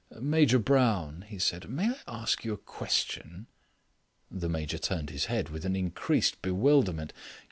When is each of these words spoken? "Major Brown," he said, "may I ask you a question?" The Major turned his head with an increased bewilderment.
"Major 0.19 0.57
Brown," 0.57 1.25
he 1.27 1.37
said, 1.37 1.69
"may 1.69 1.91
I 1.91 1.97
ask 2.07 2.43
you 2.43 2.53
a 2.53 2.57
question?" 2.57 3.45
The 4.31 4.49
Major 4.49 4.79
turned 4.79 5.11
his 5.11 5.25
head 5.25 5.49
with 5.49 5.63
an 5.63 5.75
increased 5.75 6.41
bewilderment. 6.41 7.13